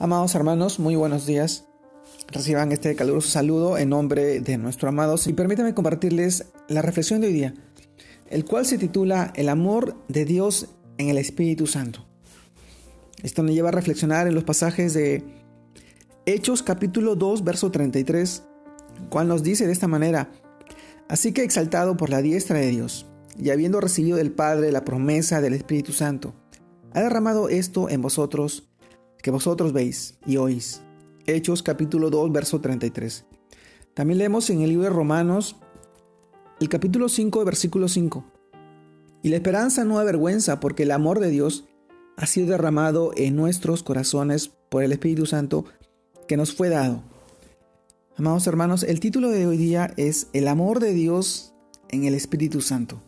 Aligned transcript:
Amados 0.00 0.34
hermanos, 0.34 0.80
muy 0.80 0.96
buenos 0.96 1.24
días. 1.24 1.66
Reciban 2.32 2.72
este 2.72 2.96
caluroso 2.96 3.28
saludo 3.28 3.78
en 3.78 3.90
nombre 3.90 4.40
de 4.40 4.58
nuestro 4.58 4.88
amado 4.88 5.14
y 5.24 5.32
permítanme 5.34 5.72
compartirles 5.72 6.46
la 6.68 6.82
reflexión 6.82 7.20
de 7.20 7.28
hoy 7.28 7.32
día, 7.32 7.54
el 8.28 8.44
cual 8.44 8.66
se 8.66 8.76
titula 8.76 9.32
El 9.36 9.48
amor 9.48 9.96
de 10.08 10.24
Dios 10.24 10.68
en 10.98 11.10
el 11.10 11.18
Espíritu 11.18 11.68
Santo. 11.68 12.04
Esto 13.22 13.44
nos 13.44 13.54
lleva 13.54 13.68
a 13.68 13.72
reflexionar 13.72 14.26
en 14.26 14.34
los 14.34 14.42
pasajes 14.42 14.94
de 14.94 15.22
Hechos 16.26 16.64
capítulo 16.64 17.14
2, 17.14 17.44
verso 17.44 17.70
33, 17.70 18.42
cual 19.10 19.28
nos 19.28 19.44
dice 19.44 19.64
de 19.64 19.72
esta 19.72 19.86
manera, 19.86 20.28
Así 21.08 21.32
que 21.32 21.44
exaltado 21.44 21.96
por 21.96 22.10
la 22.10 22.20
diestra 22.20 22.58
de 22.58 22.66
Dios, 22.66 23.06
y 23.38 23.50
habiendo 23.50 23.80
recibido 23.80 24.16
del 24.16 24.32
Padre 24.32 24.72
la 24.72 24.84
promesa 24.84 25.40
del 25.40 25.54
Espíritu 25.54 25.92
Santo, 25.92 26.34
ha 26.92 27.00
derramado 27.00 27.48
esto 27.48 27.88
en 27.88 28.02
vosotros, 28.02 28.68
que 29.24 29.30
vosotros 29.30 29.72
veis 29.72 30.18
y 30.26 30.36
oís. 30.36 30.82
Hechos 31.24 31.62
capítulo 31.62 32.10
2, 32.10 32.30
verso 32.30 32.60
33. 32.60 33.24
También 33.94 34.18
leemos 34.18 34.50
en 34.50 34.60
el 34.60 34.68
libro 34.68 34.84
de 34.84 34.90
Romanos 34.90 35.56
el 36.60 36.68
capítulo 36.68 37.08
5, 37.08 37.42
versículo 37.42 37.88
5. 37.88 38.22
Y 39.22 39.30
la 39.30 39.36
esperanza 39.36 39.82
no 39.86 39.98
avergüenza 39.98 40.60
porque 40.60 40.82
el 40.82 40.90
amor 40.90 41.20
de 41.20 41.30
Dios 41.30 41.64
ha 42.18 42.26
sido 42.26 42.48
derramado 42.48 43.12
en 43.16 43.34
nuestros 43.34 43.82
corazones 43.82 44.48
por 44.68 44.82
el 44.82 44.92
Espíritu 44.92 45.24
Santo 45.24 45.64
que 46.28 46.36
nos 46.36 46.54
fue 46.54 46.68
dado. 46.68 47.02
Amados 48.18 48.46
hermanos, 48.46 48.82
el 48.82 49.00
título 49.00 49.30
de 49.30 49.46
hoy 49.46 49.56
día 49.56 49.94
es 49.96 50.26
El 50.34 50.48
amor 50.48 50.80
de 50.80 50.92
Dios 50.92 51.54
en 51.88 52.04
el 52.04 52.12
Espíritu 52.12 52.60
Santo. 52.60 53.00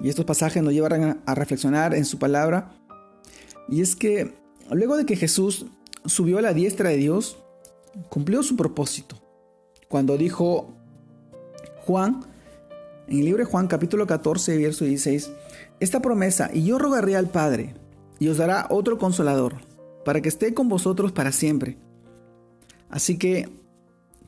Y 0.00 0.10
estos 0.10 0.26
pasajes 0.26 0.62
nos 0.62 0.74
llevarán 0.74 1.24
a 1.26 1.34
reflexionar 1.34 1.92
en 1.92 2.04
su 2.04 2.20
palabra. 2.20 2.70
Y 3.68 3.80
es 3.80 3.96
que 3.96 4.45
Luego 4.70 4.96
de 4.96 5.06
que 5.06 5.16
Jesús 5.16 5.66
subió 6.04 6.38
a 6.38 6.42
la 6.42 6.52
diestra 6.52 6.90
de 6.90 6.96
Dios, 6.96 7.38
cumplió 8.08 8.42
su 8.42 8.56
propósito. 8.56 9.16
Cuando 9.88 10.16
dijo 10.16 10.74
Juan, 11.84 12.24
en 13.06 13.18
el 13.18 13.24
libro 13.24 13.44
de 13.44 13.50
Juan 13.50 13.68
capítulo 13.68 14.06
14, 14.06 14.58
verso 14.58 14.84
16, 14.84 15.30
esta 15.78 16.00
promesa, 16.00 16.50
y 16.52 16.64
yo 16.64 16.78
rogaré 16.78 17.14
al 17.14 17.30
Padre, 17.30 17.74
y 18.18 18.28
os 18.28 18.38
dará 18.38 18.66
otro 18.70 18.98
consolador, 18.98 19.54
para 20.04 20.20
que 20.20 20.28
esté 20.28 20.52
con 20.52 20.68
vosotros 20.68 21.12
para 21.12 21.30
siempre. 21.30 21.78
Así 22.88 23.18
que 23.18 23.48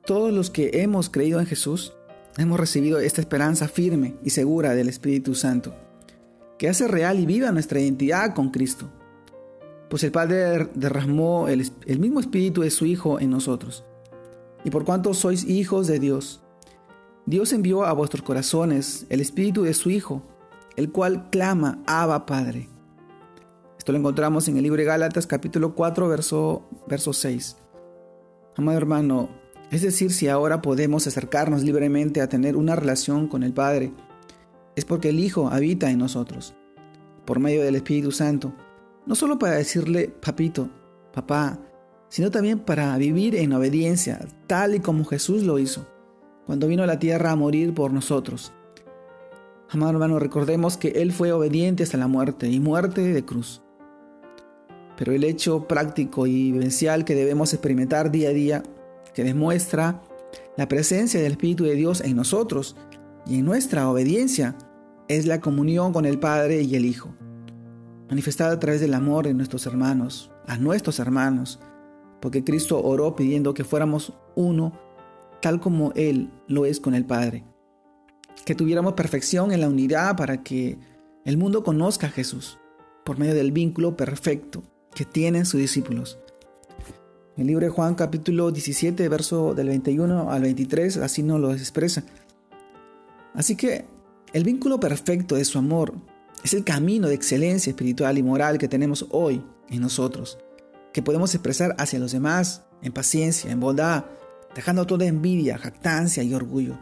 todos 0.04 0.32
los 0.32 0.50
que 0.50 0.82
hemos 0.82 1.10
creído 1.10 1.40
en 1.40 1.46
Jesús, 1.46 1.94
hemos 2.36 2.60
recibido 2.60 3.00
esta 3.00 3.20
esperanza 3.20 3.66
firme 3.66 4.14
y 4.22 4.30
segura 4.30 4.76
del 4.76 4.88
Espíritu 4.88 5.34
Santo, 5.34 5.74
que 6.58 6.68
hace 6.68 6.86
real 6.86 7.18
y 7.18 7.26
viva 7.26 7.50
nuestra 7.50 7.80
identidad 7.80 8.34
con 8.34 8.50
Cristo 8.50 8.88
pues 9.88 10.02
el 10.04 10.12
Padre 10.12 10.68
derramó 10.74 11.48
el, 11.48 11.70
mismo 11.98 12.20
Espíritu 12.20 12.62
de 12.62 12.70
su 12.70 12.84
Hijo 12.84 13.20
en 13.20 13.30
nosotros. 13.30 13.84
Y 14.64 14.70
por 14.70 14.84
cuanto 14.84 15.14
sois 15.14 15.44
hijos 15.44 15.86
de 15.86 15.98
Dios, 15.98 16.42
Dios 17.26 17.52
envió 17.52 17.84
a 17.84 17.92
vuestros 17.92 18.22
corazones 18.22 19.06
el 19.08 19.20
Espíritu 19.20 19.62
de 19.62 19.74
su 19.74 19.90
Hijo, 19.90 20.22
el 20.76 20.92
cual 20.92 21.30
clama, 21.30 21.82
Abba 21.86 22.26
Padre. 22.26 22.68
Esto 23.78 23.92
lo 23.92 23.98
encontramos 23.98 24.48
en 24.48 24.56
el 24.56 24.62
libro 24.62 24.78
de 24.78 24.84
Gálatas 24.84 25.26
capítulo 25.26 25.74
4, 25.74 26.08
verso, 26.08 26.68
verso 26.86 27.12
6. 27.12 27.56
Amado 28.56 28.76
hermano, 28.76 29.30
es 29.70 29.82
decir, 29.82 30.12
si 30.12 30.28
ahora 30.28 30.60
podemos 30.60 31.06
acercarnos 31.06 31.62
libremente 31.62 32.20
a 32.20 32.28
tener 32.28 32.56
una 32.56 32.76
relación 32.76 33.28
con 33.28 33.42
el 33.42 33.54
Padre, 33.54 33.92
es 34.76 34.84
porque 34.84 35.08
el 35.10 35.20
Hijo 35.20 35.48
habita 35.48 35.90
en 35.90 35.98
nosotros, 35.98 36.54
por 37.24 37.38
medio 37.38 37.62
del 37.62 37.76
Espíritu 37.76 38.12
Santo 38.12 38.52
no 39.08 39.14
solo 39.14 39.38
para 39.38 39.54
decirle 39.54 40.12
papito, 40.20 40.68
papá, 41.14 41.58
sino 42.10 42.30
también 42.30 42.58
para 42.58 42.96
vivir 42.98 43.36
en 43.36 43.54
obediencia, 43.54 44.20
tal 44.46 44.74
y 44.74 44.80
como 44.80 45.06
Jesús 45.06 45.44
lo 45.44 45.58
hizo, 45.58 45.88
cuando 46.44 46.68
vino 46.68 46.82
a 46.82 46.86
la 46.86 46.98
tierra 46.98 47.30
a 47.30 47.36
morir 47.36 47.72
por 47.72 47.90
nosotros. 47.90 48.52
Amado 49.70 49.92
hermano, 49.92 50.18
recordemos 50.18 50.76
que 50.76 50.88
Él 50.88 51.12
fue 51.12 51.32
obediente 51.32 51.82
hasta 51.82 51.96
la 51.96 52.06
muerte 52.06 52.50
y 52.50 52.60
muerte 52.60 53.00
de 53.00 53.24
cruz. 53.24 53.62
Pero 54.98 55.12
el 55.12 55.24
hecho 55.24 55.66
práctico 55.66 56.26
y 56.26 56.52
vivencial 56.52 57.06
que 57.06 57.14
debemos 57.14 57.54
experimentar 57.54 58.10
día 58.10 58.28
a 58.28 58.32
día, 58.32 58.62
que 59.14 59.24
demuestra 59.24 60.02
la 60.58 60.68
presencia 60.68 61.18
del 61.18 61.32
Espíritu 61.32 61.64
de 61.64 61.76
Dios 61.76 62.02
en 62.02 62.14
nosotros 62.14 62.76
y 63.24 63.38
en 63.38 63.46
nuestra 63.46 63.88
obediencia, 63.88 64.54
es 65.08 65.24
la 65.24 65.40
comunión 65.40 65.94
con 65.94 66.04
el 66.04 66.18
Padre 66.18 66.60
y 66.60 66.74
el 66.74 66.84
Hijo 66.84 67.14
manifestada 68.08 68.52
a 68.52 68.58
través 68.58 68.80
del 68.80 68.94
amor 68.94 69.26
en 69.26 69.36
nuestros 69.36 69.66
hermanos, 69.66 70.30
a 70.46 70.56
nuestros 70.56 70.98
hermanos, 70.98 71.60
porque 72.20 72.44
Cristo 72.44 72.82
oró 72.82 73.14
pidiendo 73.14 73.54
que 73.54 73.64
fuéramos 73.64 74.12
uno 74.34 74.72
tal 75.40 75.60
como 75.60 75.92
Él 75.94 76.30
lo 76.46 76.66
es 76.66 76.80
con 76.80 76.94
el 76.94 77.04
Padre. 77.04 77.44
Que 78.44 78.54
tuviéramos 78.54 78.94
perfección 78.94 79.52
en 79.52 79.60
la 79.60 79.68
unidad 79.68 80.16
para 80.16 80.42
que 80.42 80.78
el 81.24 81.36
mundo 81.36 81.62
conozca 81.62 82.06
a 82.06 82.10
Jesús 82.10 82.58
por 83.04 83.18
medio 83.18 83.34
del 83.34 83.52
vínculo 83.52 83.96
perfecto 83.96 84.62
que 84.94 85.04
tienen 85.04 85.46
sus 85.46 85.60
discípulos. 85.60 86.18
El 87.36 87.46
libro 87.46 87.66
de 87.66 87.70
Juan 87.70 87.94
capítulo 87.94 88.50
17, 88.50 89.08
verso 89.08 89.54
del 89.54 89.68
21 89.68 90.30
al 90.30 90.42
23, 90.42 90.96
así 90.96 91.22
nos 91.22 91.40
lo 91.40 91.52
expresa. 91.52 92.02
Así 93.34 93.54
que 93.54 93.84
el 94.32 94.42
vínculo 94.42 94.80
perfecto 94.80 95.36
de 95.36 95.44
su 95.44 95.58
amor 95.58 95.94
es 96.42 96.54
el 96.54 96.64
camino 96.64 97.08
de 97.08 97.14
excelencia 97.14 97.70
espiritual 97.70 98.18
y 98.18 98.22
moral 98.22 98.58
que 98.58 98.68
tenemos 98.68 99.06
hoy 99.10 99.44
en 99.68 99.80
nosotros, 99.80 100.38
que 100.92 101.02
podemos 101.02 101.34
expresar 101.34 101.74
hacia 101.78 101.98
los 101.98 102.12
demás 102.12 102.64
en 102.82 102.92
paciencia, 102.92 103.50
en 103.50 103.60
bondad, 103.60 104.04
dejando 104.54 104.86
toda 104.86 105.06
envidia, 105.06 105.58
jactancia 105.58 106.22
y 106.22 106.34
orgullo. 106.34 106.78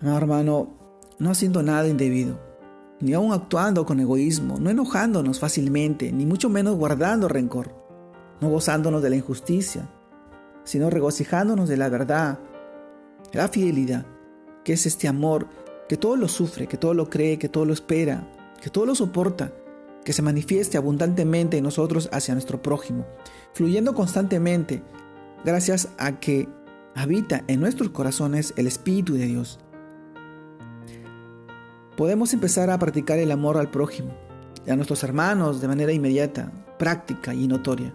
No, 0.00 0.16
hermano, 0.16 0.76
no 1.18 1.30
haciendo 1.30 1.62
nada 1.62 1.88
indebido, 1.88 2.38
ni 3.00 3.12
aún 3.12 3.32
actuando 3.32 3.84
con 3.86 4.00
egoísmo, 4.00 4.58
no 4.58 4.70
enojándonos 4.70 5.40
fácilmente, 5.40 6.12
ni 6.12 6.26
mucho 6.26 6.48
menos 6.48 6.76
guardando 6.76 7.28
rencor, 7.28 7.74
no 8.40 8.48
gozándonos 8.50 9.02
de 9.02 9.10
la 9.10 9.16
injusticia, 9.16 9.88
sino 10.64 10.90
regocijándonos 10.90 11.68
de 11.68 11.76
la 11.76 11.88
verdad, 11.88 12.38
la 13.32 13.48
fidelidad, 13.48 14.06
que 14.64 14.72
es 14.72 14.86
este 14.86 15.08
amor 15.08 15.46
que 15.88 15.96
todo 15.96 16.16
lo 16.16 16.28
sufre, 16.28 16.66
que 16.66 16.76
todo 16.76 16.94
lo 16.94 17.08
cree, 17.08 17.38
que 17.38 17.48
todo 17.48 17.64
lo 17.64 17.72
espera, 17.72 18.30
que 18.60 18.70
todo 18.70 18.86
lo 18.86 18.94
soporta, 18.94 19.52
que 20.04 20.12
se 20.12 20.22
manifieste 20.22 20.76
abundantemente 20.76 21.56
en 21.56 21.64
nosotros 21.64 22.08
hacia 22.12 22.34
nuestro 22.34 22.62
prójimo, 22.62 23.06
fluyendo 23.52 23.94
constantemente 23.94 24.82
gracias 25.44 25.88
a 25.98 26.18
que 26.18 26.48
habita 26.94 27.44
en 27.48 27.60
nuestros 27.60 27.90
corazones 27.90 28.54
el 28.56 28.66
Espíritu 28.66 29.14
de 29.14 29.26
Dios. 29.26 29.58
Podemos 31.96 32.32
empezar 32.34 32.70
a 32.70 32.78
practicar 32.78 33.18
el 33.18 33.30
amor 33.30 33.56
al 33.56 33.70
prójimo 33.70 34.26
a 34.70 34.76
nuestros 34.76 35.02
hermanos 35.04 35.60
de 35.60 35.68
manera 35.68 35.92
inmediata, 35.92 36.50
práctica 36.78 37.34
y 37.34 37.46
notoria, 37.46 37.92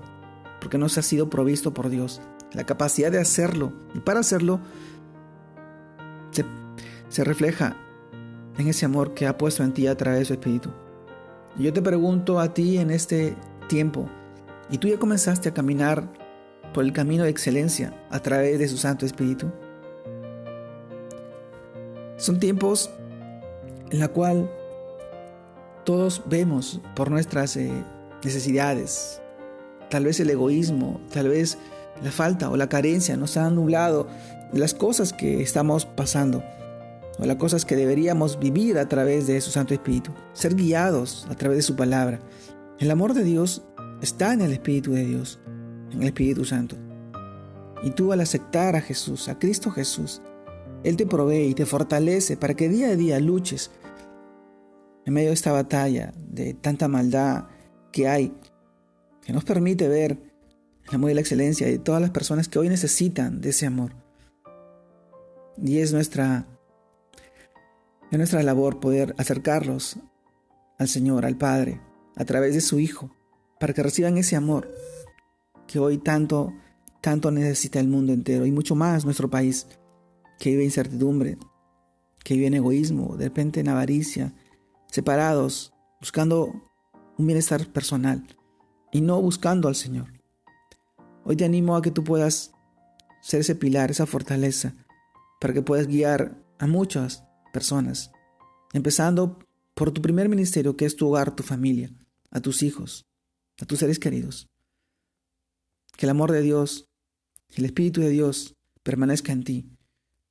porque 0.60 0.78
nos 0.78 0.98
ha 0.98 1.02
sido 1.02 1.30
provisto 1.30 1.74
por 1.74 1.90
Dios 1.90 2.22
la 2.54 2.66
capacidad 2.66 3.12
de 3.12 3.20
hacerlo 3.20 3.74
y 3.94 4.00
para 4.00 4.20
hacerlo 4.20 4.60
se 6.32 6.46
se 7.12 7.26
refleja 7.26 7.76
en 8.58 8.68
ese 8.68 8.86
amor 8.86 9.14
que 9.14 9.28
ha 9.28 9.38
puesto 9.38 9.64
en 9.64 9.74
ti 9.74 9.86
a 9.86 9.96
través 9.96 10.20
de 10.20 10.26
su 10.26 10.34
Espíritu. 10.34 10.72
Y 11.58 11.64
yo 11.64 11.74
te 11.74 11.82
pregunto 11.82 12.40
a 12.40 12.54
ti 12.54 12.78
en 12.78 12.90
este 12.90 13.36
tiempo, 13.68 14.10
¿y 14.70 14.78
tú 14.78 14.88
ya 14.88 14.98
comenzaste 14.98 15.50
a 15.50 15.54
caminar 15.54 16.08
por 16.74 16.86
el 16.86 16.94
camino 16.94 17.26
de 17.26 17.30
excelencia 17.30 17.94
a 18.10 18.20
través 18.22 18.58
de 18.60 18.68
su 18.68 18.78
Santo 18.78 19.06
Espíritu? 19.06 19.52
Son 22.16 22.40
tiempos 22.40 22.90
en 23.90 24.00
la 24.00 24.08
cual 24.08 24.50
todos 25.84 26.24
vemos 26.28 26.80
por 26.96 27.12
nuestras 27.12 27.58
eh, 27.58 27.72
necesidades, 28.24 29.22
tal 29.90 30.06
vez 30.06 30.20
el 30.22 30.30
egoísmo, 30.30 31.02
tal 31.12 31.28
vez 31.28 31.58
la 32.02 32.12
falta 32.12 32.50
o 32.50 32.56
la 32.56 32.70
carencia 32.70 33.18
nos 33.18 33.36
han 33.36 33.56
nublado 33.56 34.08
las 34.54 34.74
cosas 34.74 35.12
que 35.12 35.42
estamos 35.42 35.86
pasando 35.86 36.42
o 37.22 37.26
las 37.26 37.38
cosas 37.38 37.66
que 37.66 37.76
deberíamos 37.76 38.40
vivir 38.40 38.80
a 38.80 38.90
través 38.90 39.28
de 39.28 39.40
su 39.42 39.52
Santo 39.52 39.76
Espíritu, 39.76 40.12
ser 40.34 40.56
guiados 40.56 41.28
a 41.30 41.36
través 41.36 41.60
de 41.60 41.62
su 41.62 41.76
palabra. 41.76 42.20
El 42.80 42.90
amor 42.90 43.14
de 43.14 43.24
Dios 43.24 43.62
está 44.02 44.34
en 44.34 44.42
el 44.42 44.52
Espíritu 44.52 44.94
de 44.94 45.06
Dios, 45.06 45.40
en 45.92 46.02
el 46.02 46.08
Espíritu 46.08 46.46
Santo. 46.46 46.76
Y 47.84 47.92
tú 47.92 48.12
al 48.12 48.22
aceptar 48.22 48.76
a 48.76 48.82
Jesús, 48.82 49.30
a 49.30 49.38
Cristo 49.38 49.70
Jesús, 49.70 50.22
Él 50.84 50.98
te 50.98 51.06
provee 51.06 51.50
y 51.50 51.54
te 51.54 51.68
fortalece 51.68 52.38
para 52.38 52.56
que 52.56 52.70
día 52.70 52.88
a 52.88 52.96
día 52.96 53.20
luches 53.20 53.70
en 55.06 55.14
medio 55.14 55.30
de 55.30 55.36
esta 55.36 55.52
batalla 55.52 56.14
de 56.28 56.56
tanta 56.56 56.88
maldad 56.88 57.46
que 57.92 58.08
hay, 58.08 58.34
que 59.24 59.32
nos 59.32 59.44
permite 59.44 59.88
ver 59.88 60.18
el 60.90 60.96
amor 60.96 61.12
y 61.12 61.14
la 61.14 61.22
excelencia 61.22 61.68
de 61.68 61.78
todas 61.78 62.02
las 62.02 62.10
personas 62.10 62.48
que 62.48 62.58
hoy 62.58 62.68
necesitan 62.68 63.42
de 63.42 63.50
ese 63.50 63.68
amor. 63.68 63.94
Y 65.64 65.78
es 65.78 65.94
nuestra 65.94 66.48
es 68.12 68.18
nuestra 68.18 68.44
labor 68.44 68.80
poder 68.80 69.16
acercarlos 69.18 69.98
al 70.78 70.90
Señor, 70.90 71.26
al 71.26 71.38
Padre, 71.38 71.80
a 72.18 72.26
través 72.26 72.54
de 72.54 72.62
su 72.62 72.80
Hijo, 72.80 73.10
para 73.58 73.74
que 73.74 73.84
reciban 73.84 74.18
ese 74.18 74.36
amor 74.36 74.70
que 75.66 75.80
hoy 75.80 75.98
tanto, 75.98 76.54
tanto 77.00 77.32
necesita 77.32 77.80
el 77.80 77.88
mundo 77.88 78.12
entero 78.12 78.46
y 78.46 78.52
mucho 78.52 78.76
más 78.76 79.06
nuestro 79.06 79.30
país, 79.30 79.68
que 80.38 80.50
vive 80.50 80.66
incertidumbre, 80.66 81.38
que 82.24 82.34
vive 82.34 82.48
en 82.48 82.56
egoísmo, 82.56 83.16
de 83.16 83.26
repente 83.26 83.62
en 83.62 83.70
avaricia, 83.70 84.34
separados, 84.88 85.74
buscando 86.02 86.52
un 87.18 87.28
bienestar 87.28 87.66
personal 87.68 88.28
y 88.92 89.00
no 89.00 89.22
buscando 89.22 89.70
al 89.70 89.76
Señor. 89.76 90.12
Hoy 91.24 91.38
te 91.38 91.46
animo 91.46 91.78
a 91.78 91.82
que 91.82 91.92
tú 91.92 92.04
puedas 92.04 92.52
ser 93.22 93.40
ese 93.40 93.56
pilar, 93.56 93.90
esa 93.90 94.06
fortaleza, 94.06 94.74
para 95.40 95.54
que 95.54 95.62
puedas 95.62 95.88
guiar 95.88 96.36
a 96.60 96.68
muchas 96.68 97.24
personas, 97.52 98.12
empezando 98.74 99.40
por 99.74 99.92
tu 99.92 100.02
primer 100.02 100.30
ministerio, 100.30 100.78
que 100.78 100.86
es 100.86 100.96
tu 100.96 101.08
hogar, 101.08 101.36
tu 101.36 101.44
familia, 101.44 101.92
a 102.30 102.40
tus 102.42 102.64
hijos, 102.64 103.06
a 103.60 103.66
tus 103.66 103.80
seres 103.80 104.00
queridos. 104.00 104.50
Que 105.98 106.06
el 106.06 106.12
amor 106.12 106.32
de 106.32 106.42
Dios, 106.42 106.88
el 107.56 107.66
Espíritu 107.66 108.02
de 108.02 108.10
Dios 108.10 108.56
permanezca 108.84 109.32
en 109.32 109.44
ti 109.44 109.70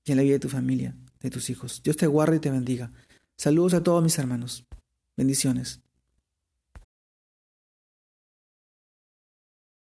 y 0.04 0.12
en 0.12 0.16
la 0.16 0.22
vida 0.22 0.34
de 0.34 0.40
tu 0.40 0.48
familia, 0.48 0.96
de 1.20 1.30
tus 1.30 1.50
hijos. 1.50 1.82
Dios 1.82 1.96
te 1.96 2.06
guarde 2.06 2.36
y 2.36 2.40
te 2.40 2.50
bendiga. 2.50 2.92
Saludos 3.36 3.74
a 3.74 3.82
todos 3.82 4.02
mis 4.02 4.18
hermanos. 4.18 4.66
Bendiciones. 5.16 5.82